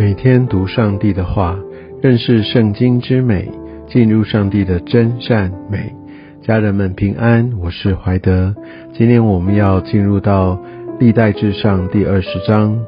[0.00, 1.58] 每天读上帝的话，
[2.00, 3.50] 认识圣经之美，
[3.86, 5.94] 进入上帝的真善美。
[6.40, 8.54] 家人们平安，我是怀德。
[8.94, 10.58] 今天我们要进入到
[10.98, 12.80] 历代至上第二十章，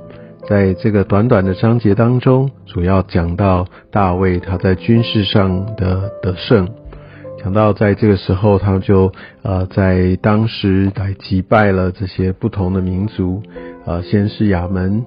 [0.49, 6.67] 在这个短短的章节当中，主要讲到大卫他在军事上的得胜。
[7.45, 13.43] 讲到在这个时候，他就呃在当时来击败了这些不同的民族，
[13.85, 15.05] 呃先是亚门。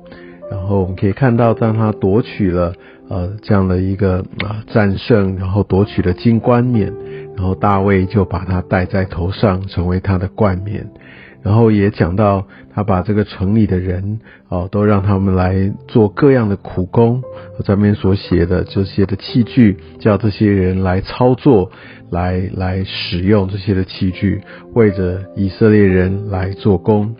[0.50, 2.74] 然后我们可以看到，当他夺取了
[3.10, 6.94] 呃这样的一个啊战胜，然后夺取了金冠冕，
[7.36, 10.88] 然后大卫就把他戴在头上，成为他的冠冕。
[11.42, 17.22] 然后也讲到他把这个城里的人哦，都让他们来做各样的苦工，
[17.64, 21.70] 上面所写的这些的器具，叫这些人来操作，
[22.10, 24.42] 来来使用这些的器具，
[24.74, 27.16] 为着以色列人来做工。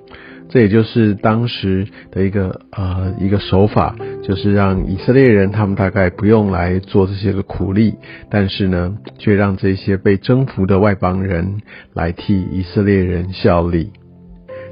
[0.50, 7.96] 这也就是当时的一个呃一个手法，就是让以色列人他们大概不用来做这些个苦力，
[8.30, 11.62] 但是呢，却让这些被征服的外邦人
[11.94, 13.92] 来替以色列人效力。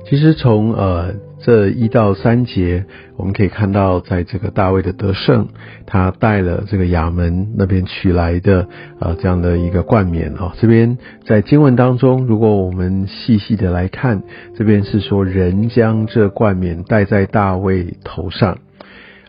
[0.09, 1.13] 其实从呃。
[1.45, 2.85] 这一到三节，
[3.17, 5.49] 我们可以看到，在这个大卫的得胜，
[5.85, 8.67] 他带了这个亚门那边取来的
[8.99, 10.53] 呃这样的一个冠冕哦。
[10.59, 14.23] 这边在经文当中，如果我们细细的来看，
[14.55, 18.59] 这边是说人将这冠冕戴在大卫头上。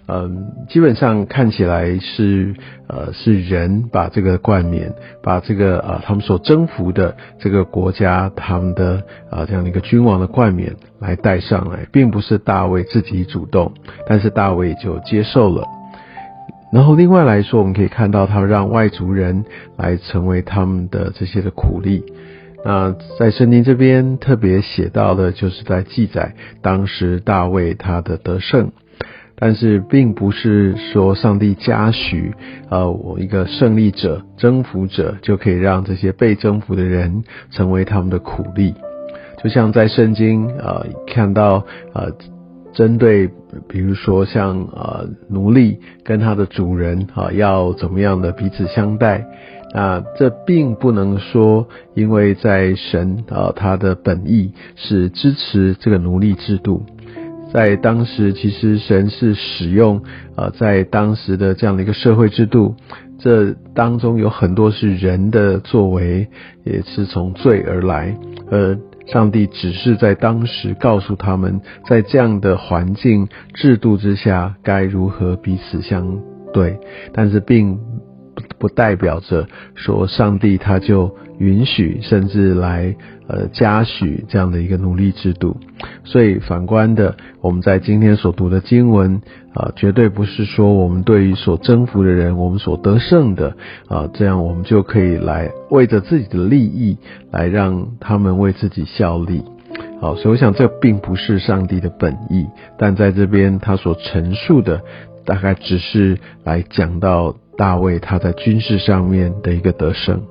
[0.07, 2.55] 嗯，基本上看起来是
[2.89, 13.73] 呃是人把这个冠冕，把这个呃他们所征服的这个国家他们的啊这样的一个君王的冠冕来戴上来，并不是大卫自己主动，
[14.07, 15.67] 但是大卫就接受了。
[16.71, 19.45] 然后另外来说，我们可以看到他让外族人
[19.79, 22.05] 来成为他们的这些的苦力。
[22.63, 28.73] 那在圣经这边特别写到的，就是在记载当时大卫他的得胜。
[29.37, 32.33] 但是并不是说上帝嘉许，
[32.71, 38.75] 呃，我一个胜利者、征服者就可以让这些被征服的人成为他们的苦力。
[39.43, 42.13] 就像在圣经，呃，看到，呃，
[42.73, 43.29] 针对，
[43.69, 49.27] 比如说像，呃，奴隶跟他的主人，啊，要怎么样的彼此相待，
[49.75, 56.87] 那这并不能说，因为在神，啊，他的本意是支持这个奴隶制度。
[57.55, 60.03] 在当时，其实神是使用，
[60.37, 62.75] 呃，在当时的这样的一个社会制度，
[63.21, 66.27] 这当中有很多是人的作为，
[66.65, 68.19] 也是从罪而来，
[68.51, 68.77] 而
[69.07, 76.19] 上帝只是在当时告诉他们，在这样的环境制度之下，该如何彼此相
[76.53, 76.77] 对，
[77.13, 77.79] 但是并。
[78.59, 82.95] 不代表着说上帝他就允许甚至来
[83.27, 85.57] 呃嘉许这样的一个奴隶制度，
[86.05, 89.21] 所以反观的我们在今天所读的经文
[89.53, 93.57] 啊，绝对不是说我们对于所征服的人，我们所得胜的
[93.89, 96.97] 啊，这样我们就可以来为着自己的利益
[97.33, 99.43] 来让他们为自己效力。
[100.01, 102.47] 好，所以我想这并不是上帝的本意，
[102.79, 104.81] 但在这边他所陈述的
[105.27, 107.35] 大概只是来讲到。
[107.57, 110.23] 大卫他在军事上面的一个得胜，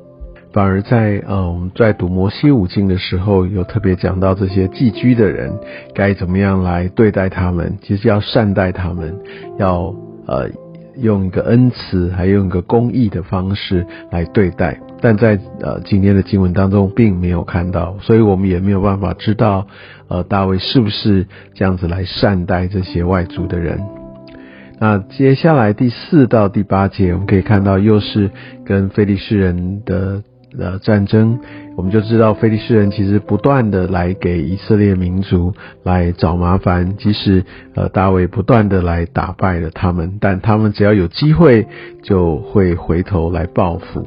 [0.51, 5.57] 反而在呃我们在读摩西五经的时候，有特别讲到这些寄居的人
[5.93, 9.17] 该怎么样来对待他们，其实要善待他们，
[9.57, 9.95] 要
[10.27, 10.49] 呃
[10.97, 14.79] 用一个恩慈，还用一个公义的方式来对待。
[15.01, 19.65] 但在呃今天的经文当中，并没有看到，所以我们也没有办法知道
[20.07, 23.81] 呃大卫是不是这样子来善待这些外族的人。
[24.79, 28.29] 那接下来第四到第八节，我们可以看到又是
[28.65, 30.21] 跟菲利士人的
[30.59, 31.39] 呃战争，
[31.77, 35.53] 我们就知道菲利士人其实不断的来给以色列民族
[35.83, 37.45] 来找麻烦，即使
[37.75, 41.65] 呃大卫不断的来打败了他们，但他们只要有机会
[42.01, 44.05] 就会回头来报复。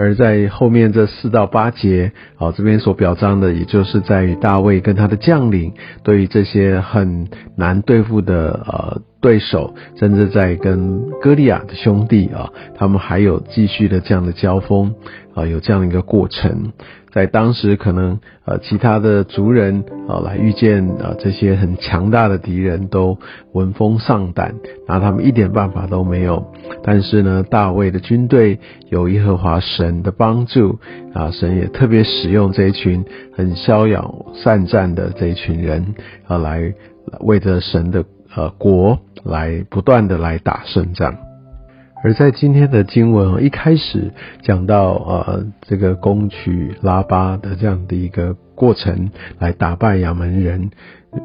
[0.00, 5.72] 而在后面这四到八节，啊，这边所表彰的，也就是在于大卫跟他的将领
[6.04, 7.26] 对于这些很
[7.56, 14.94] 难对付的呃对手，甚至在跟歌利亚的兄弟啊，他们还有继续的这样的交锋
[15.34, 16.72] 啊，有这样的一个过程。
[17.10, 23.18] 在当时，可能呃其他的族人啊来遇见啊这些很强大的敌人，都
[23.52, 24.54] 闻风丧胆，
[24.86, 26.52] 拿他们一点办法都没有。
[26.84, 28.60] 但是呢，大卫的军队
[28.90, 30.78] 有耶和华神的帮助
[31.14, 33.04] 啊，神也特别使用这一群
[33.34, 35.94] 很骁勇善战的这一群人
[36.26, 36.74] 啊，来
[37.20, 41.16] 为着神的呃国来不断的来打胜仗。
[42.04, 50.70] 而在今天的经文一开始讲到呃这个攻取拉巴的这样的一个过程，来打败亚门人。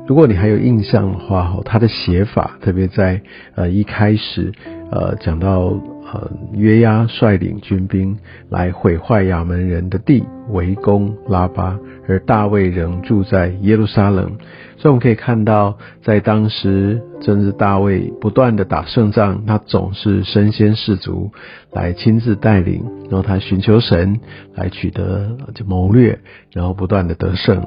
[0.07, 3.21] 如果你还有印象的话，他的写法特别在
[3.55, 4.51] 呃一开始
[4.91, 5.73] 呃讲到。
[6.13, 8.15] 呃，约押率领军兵
[8.47, 14.37] 来毁坏亚门人的地，围攻拉巴，而大卫仍住在耶路撒冷。
[14.77, 21.31] 所以我们可以看到，在当时，正是大卫不断的打胜仗，他总是身先士卒，
[21.71, 24.19] 来亲自带领，然后他寻求神
[24.53, 26.19] 来取得就谋略，
[26.51, 27.65] 然后不断的得胜。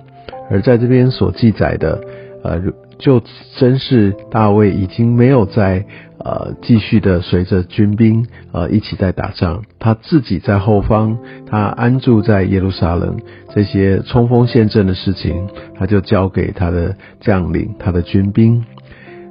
[0.48, 2.00] 而在这边所记载的，
[2.44, 2.62] 呃。
[2.98, 3.22] 就
[3.58, 5.84] 真是大卫已经没有在
[6.26, 11.18] 呃继续的随着军兵呃一起在打仗，他自己在后方，
[11.48, 13.16] 他安住在耶路撒冷，
[13.54, 18.64] 这些冲锋陷阵的事情，他就交给他的将领、他的军兵。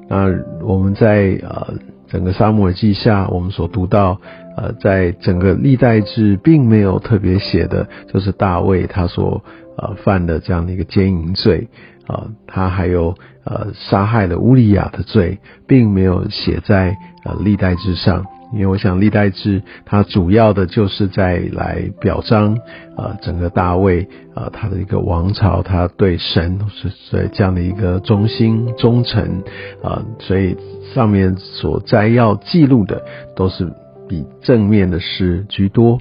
[0.08, 0.28] 那
[0.64, 1.74] 我们在呃
[2.08, 4.22] 整个沙漠耳记下，我们所读到
[4.56, 9.44] 呃在整个历代志并没有特别写的，就是大卫他所
[9.78, 11.68] 呃犯的这样的一个奸淫罪。
[12.08, 22.56] 啊，他还有呃杀害了乌利亚的罪，并没有写在呃历代之上，因为我想历代志它主要的就是在来表彰
[22.96, 29.44] 啊整个大卫啊他的一个王朝，他对神是在这样的一个忠心忠诚
[29.84, 30.56] 啊，所以
[30.94, 33.04] 上面所摘要记录的
[33.36, 33.72] 都是
[34.08, 36.00] 比正面的事居多。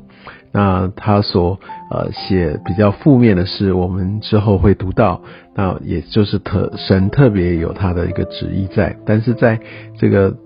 [0.54, 1.58] 那他所
[1.90, 5.20] 呃写比较负面的事，我们之后会读到。
[5.56, 9.58] 那也就是特神特别有他的一个旨意在，但是在
[9.98, 10.36] 这个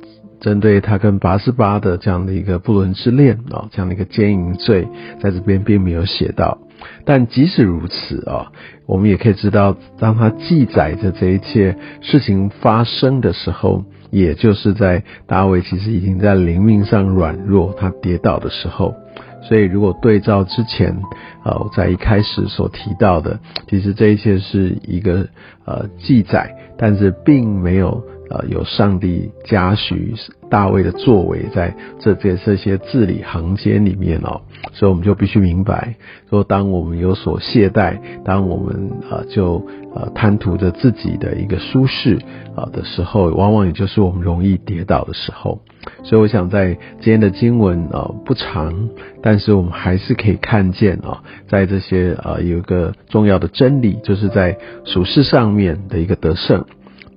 [0.41, 4.89] 针对他跟拔斯巴的这样的一个不伦之恋啊，这样的一个奸淫罪，
[5.21, 6.59] 在这边并没有写到。
[7.05, 8.53] 但即使如此啊，
[8.87, 18.95] 我们也可以知道，当他记载着这一切事情发生的时候，也就是在大卫其实已经在灵命上软弱，他跌倒的时候。
[19.43, 21.01] 所以，如果对照之前，
[21.45, 23.39] 呃，在一开始所提到的，
[23.69, 25.29] 其实这一切是一个
[25.65, 30.15] 呃记载，但是并没有呃有上帝嘉许
[30.51, 34.41] 大卫的作为在这这这些字里行间里面哦。
[34.73, 35.95] 所以，我们就必须明白，
[36.29, 39.65] 说当我们有所懈怠，当我们呃就
[39.95, 42.19] 呃贪图着自己的一个舒适
[42.57, 45.61] 啊的时候，往往也就是我们容易跌倒的时候。
[46.03, 48.91] 所以，我想在今天的经文啊不长，
[49.23, 56.65] 但是我们还是可以看见啊，在这些啊有一个重要的真理，就是在属世上面的一个得胜，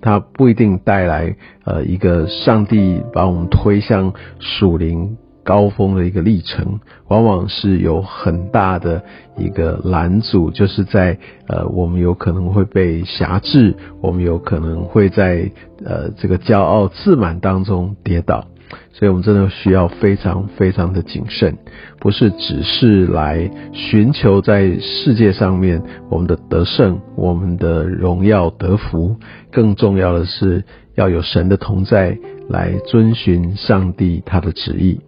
[0.01, 9.03] 它不一定带来呃一个上帝把我们推向属灵高峰的一个历程，往往是有很大的
[9.37, 11.17] 一个拦阻，就是在
[11.47, 15.51] 呃我们有可能会被辖制，我们有可能会在
[15.83, 18.45] 呃这个骄傲自满当中跌倒。
[18.93, 21.57] 所以，我们真的需要非常非常的谨慎，
[21.99, 29.15] 不是只是来寻求在世界上面我们的得胜、我们的荣耀得福，
[29.51, 30.63] 更重要的是
[30.95, 32.17] 要有神的同在，
[32.49, 34.99] 来遵循上帝他的旨意。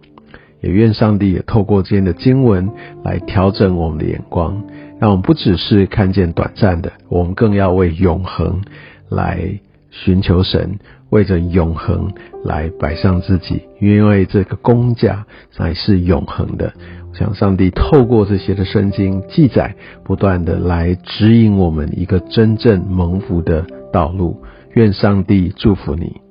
[0.60, 2.70] 也愿上帝也透过今天的经文
[3.04, 4.64] 来调整我们的眼光，
[4.98, 8.62] 让我们不只是看见短暂的，我们更要为永恒
[9.10, 9.60] 来
[10.04, 10.78] 寻求神。
[11.10, 12.12] 为着永恒
[12.44, 16.72] 来摆上自己，因为这个公价才是永恒的。
[17.08, 24.42] 我想上帝透过这些的圣经记载，不断的来指引我们一个真正蒙福的道路。
[24.72, 26.23] 愿上帝祝福你。